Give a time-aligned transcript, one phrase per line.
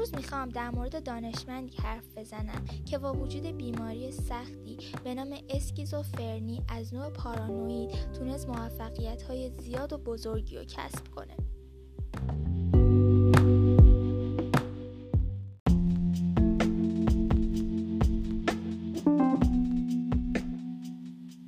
[0.00, 6.62] امروز می‌خوام در مورد دانشمندی حرف بزنم که با وجود بیماری سختی به نام اسکیزوفرنی
[6.68, 11.36] از نوع پارانوید تونست موفقیت های زیاد و بزرگی رو کسب کنه.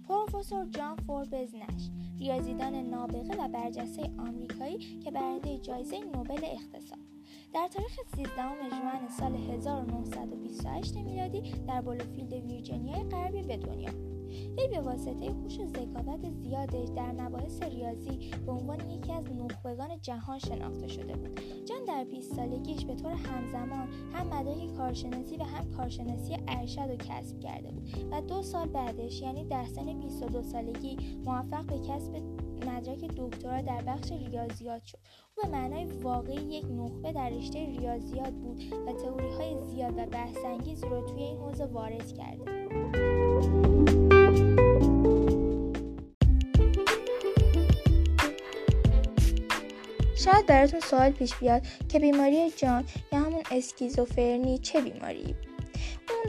[0.08, 7.01] پروفسور جان فوربز نش ریاضیدان نابغه و برجسته آمریکایی که برنده جایزه نوبل اقتصاد.
[7.54, 8.30] در تاریخ 13
[8.70, 13.90] ژوئن سال 1928 میلادی در بلوفیلد ویرجینیای غربی به دنیا
[14.58, 20.00] وی به واسطه هوش و ذکاوت زیادش در مباحث ریاضی به عنوان یکی از نخبگان
[20.00, 21.40] جهان شناخته شده بود.
[21.64, 26.96] جان در 20 سالگیش به طور همزمان هم مدرک کارشناسی و هم کارشناسی ارشد و
[26.96, 32.41] کسب کرده بود و دو سال بعدش یعنی در سن 22 سالگی موفق به کسب
[32.62, 34.98] مدرک دکترا در بخش ریاضیات شد.
[35.36, 40.06] او به معنای واقعی یک نخبه در رشته ریاضیات بود و تئوری های زیاد و
[40.06, 42.44] بحثانگیز رو توی این حوزه وارد کرده
[50.16, 55.34] شاید براتون سوال پیش بیاد که بیماری جان یا همون اسکیزوفرنی چه بیماری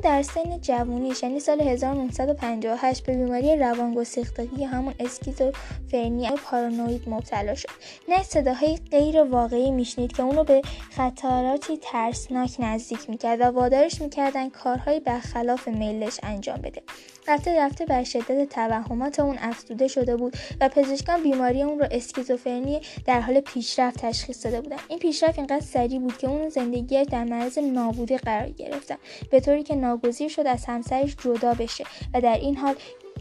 [0.03, 7.69] در سن جوونیش یعنی سال 1958 به بیماری روانگسیختگی همون اسکیزوفرنی پارانوید مبتلا شد.
[8.07, 14.49] نه صداهای غیر واقعی میشنید که اونو به خطراتی ترسناک نزدیک می‌کرد و وادارش می‌کردن
[14.49, 16.81] کارهای برخلاف میلش انجام بده.
[17.27, 22.81] رفته رفته بر شدت توهمات اون افزوده شده بود و پزشکان بیماری اون رو اسکیزوفرنی
[23.05, 24.77] در حال پیشرفت تشخیص داده بودن.
[24.89, 28.95] این پیشرفت اینقدر سریع بود که اون زندگیش در معرض نابودی قرار گرفتن.
[29.31, 32.75] به طوری که ناگزیر شد از همسرش جدا بشه و در این حال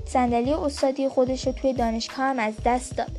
[0.05, 3.11] صندلی استادی خودش رو توی دانشگاه هم از دست داد.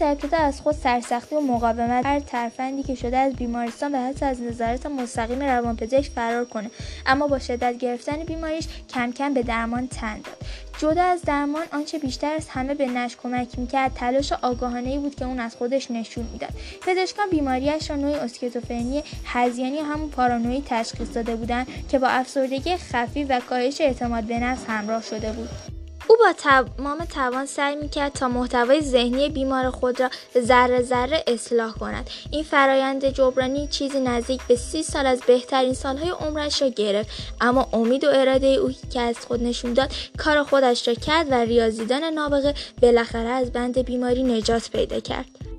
[0.00, 4.24] نه ابتدا از خود سرسختی و مقاومت هر ترفندی که شده از بیمارستان به حتی
[4.24, 6.70] از نظارت مستقیم روانپزشک فرار کنه.
[7.06, 8.64] اما با شدت گرفتن بیماریش
[8.94, 10.36] کم کم به درمان تن داد.
[10.78, 15.14] جدا از درمان آنچه بیشتر از همه به نش کمک می‌کرد تلاش آگاهانه ای بود
[15.14, 16.50] که اون از خودش نشون می‌داد.
[16.80, 23.26] پزشکان بیماریش را نوعی اسکیزوفرنی هزیانی همون پارانویی تشخیص داده بودند که با افسردگی خفیف
[23.30, 25.73] و کاهش اعتماد به نفس همراه شده بود.
[26.14, 30.10] او با تمام توان سعی می‌کرد تا محتوای ذهنی بیمار خود را
[30.40, 32.10] ذره ذره اصلاح کند.
[32.30, 37.10] این فرایند جبرانی چیزی نزدیک به سی سال از بهترین سالهای عمرش را گرفت.
[37.40, 41.34] اما امید و اراده او که از خود نشون داد کار خودش را کرد و
[41.34, 45.53] ریاضیدان نابغه بالاخره از بند بیماری نجات پیدا کرد.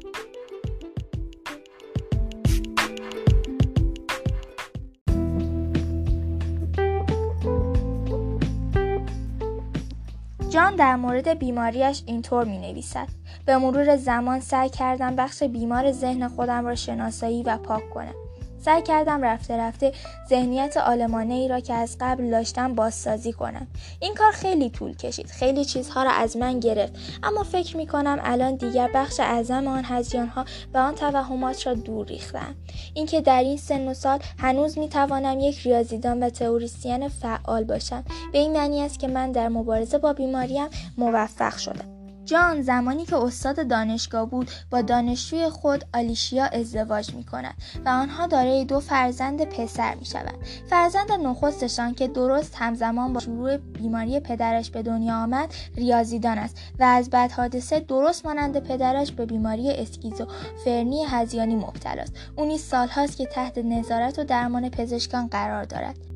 [10.49, 13.07] جان در مورد بیماریش اینطور می نویسد.
[13.45, 18.24] به مرور زمان سعی کردم بخش بیمار ذهن خودم را شناسایی و پاک کنم.
[18.65, 19.91] سعی کردم رفته رفته
[20.29, 23.67] ذهنیت آلمانه ای را که از قبل داشتم بازسازی کنم.
[23.99, 25.27] این کار خیلی طول کشید.
[25.27, 26.93] خیلی چیزها را از من گرفت.
[27.23, 31.73] اما فکر می کنم الان دیگر بخش اعظم آن هزیان ها و آن توهمات را
[31.73, 32.55] دور ریختم.
[32.93, 38.03] اینکه در این سن و سال هنوز می توانم یک ریاضیدان و تئوریسین فعال باشم
[38.31, 40.67] به این معنی است که من در مبارزه با بیماریم
[40.97, 41.94] موفق شدم.
[42.25, 47.53] جان زمانی که استاد دانشگاه بود با دانشجوی خود آلیشیا ازدواج می کند
[47.85, 50.37] و آنها دارای دو فرزند پسر می شوند.
[50.69, 56.83] فرزند نخستشان که درست همزمان با شروع بیماری پدرش به دنیا آمد ریاضیدان است و
[56.83, 63.17] از بعد حادثه درست مانند پدرش به بیماری اسکیزوفرنی هزیانی مبتلا است او نیز سالهاست
[63.17, 66.14] که تحت نظارت و درمان پزشکان قرار دارد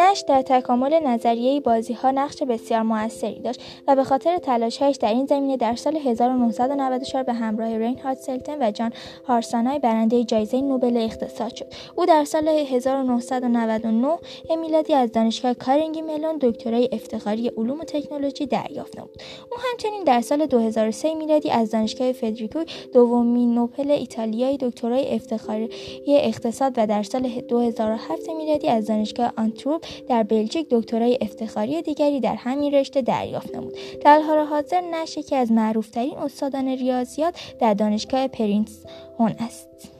[0.00, 5.08] نش در تکامل نظریه بازی ها نقش بسیار موثری داشت و به خاطر تلاشهایش در
[5.08, 8.92] این زمینه در سال 1994 به همراه رینهارد سلتن و جان
[9.28, 11.66] هارسانای برنده جایزه نوبل اقتصاد شد.
[11.96, 14.18] او در سال 1999
[14.60, 19.22] میلادی از دانشگاه کارنگی ملون دکترای افتخاری علوم و تکنولوژی دریافت نمود.
[19.52, 25.68] او همچنین در سال 2003 میلادی از دانشگاه فدریکو دومین نوبل ایتالیایی دکترای افتخاری
[26.06, 32.34] اقتصاد و در سال 2007 میلادی از دانشگاه آنتروپ در بلژیک دکترای افتخاری دیگری در
[32.34, 33.74] همین رشته دریافت نمود.
[34.04, 38.84] در حال حاضر نش یکی از معروفترین استادان ریاضیات در دانشگاه پرینس
[39.18, 39.93] هون است.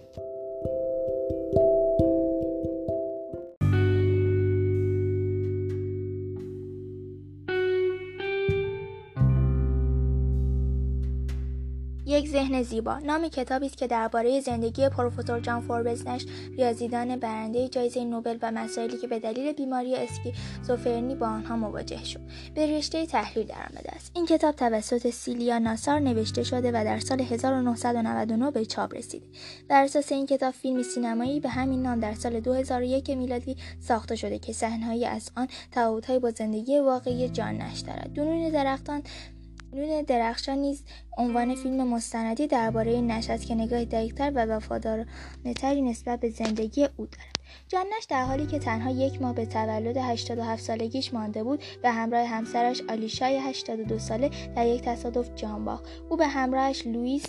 [12.15, 12.99] یک ذهن زیبا.
[12.99, 16.27] نام کتابی است که درباره زندگی پروفسور جان فوربزنش
[16.59, 22.21] ریاضیدان برنده جایزه نوبل و مسائلی که به دلیل بیماری اسکیزوفرنی با آنها مواجه شد.
[22.55, 24.13] به رشته تحلیل درآمده است.
[24.15, 29.27] این کتاب توسط سیلیا ناسار نوشته شده و در سال 1999 به چاپ رسیده.
[29.69, 34.39] بر اساس این کتاب فیلمی سینمایی به همین نام در سال 2001 میلادی ساخته شده
[34.39, 38.15] که صحنه‌ای از آن تفاوت‌هایی با زندگی واقعی جان نش دارد.
[38.53, 39.03] درختان
[39.75, 40.83] نون درخشان نیز
[41.19, 47.07] عنوان فیلم مستندی درباره نش است که نگاه دقیقتر و وفادارانهتری نسبت به زندگی او
[47.07, 47.35] دارد.
[47.69, 52.27] جانش در حالی که تنها یک ماه به تولد 87 سالگیش مانده بود به همراه
[52.27, 55.85] همسرش آلیشای 82 ساله در یک تصادف جان باخت.
[56.09, 57.27] او به همراهش لوئیس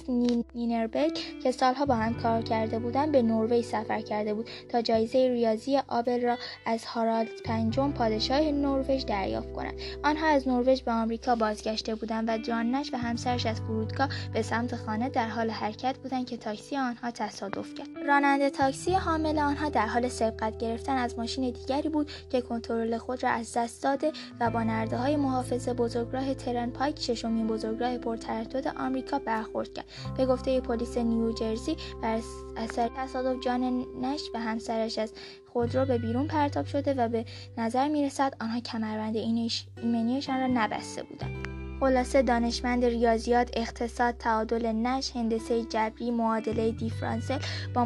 [0.55, 5.29] نینربرگ که سالها با هم کار کرده بودند به نروژ سفر کرده بود تا جایزه
[5.29, 11.35] ریاضی آبل را از هارالد پنجم پادشاه نروژ دریافت کنند آنها از نروژ به آمریکا
[11.35, 16.25] بازگشته بودند و جانش و همسرش از فرودگاه به سمت خانه در حال حرکت بودند
[16.25, 17.87] که تاکسی آنها تصادف کرد.
[18.07, 23.23] راننده تاکسی حامل آنها در حال سبقت گرفتن از ماشین دیگری بود که کنترل خود
[23.23, 28.67] را از دست داده و با نرده های محافظ بزرگراه ترن پایک ششمین بزرگراه پرتردد
[28.67, 29.85] آمریکا برخورد کرد.
[30.17, 32.19] به گفته پلیس نیوجرسی بر
[32.57, 35.13] اثر تصادف جان نش و همسرش از
[35.53, 37.25] خودرو به بیرون پرتاب شده و به
[37.57, 41.44] نظر می رسد آنها کمربند ایمنیشان را نبسته بودند.
[41.79, 47.39] خلاصه دانشمند ریاضیات اقتصاد تعادل نش هندسه جبری معادله دیفرانسل
[47.73, 47.85] با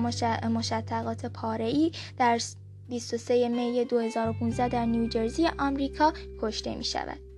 [0.50, 2.40] مشتقات پاره‌ای در
[2.90, 7.29] 23 می 2015 در نیوجرسی آمریکا کشته می شود.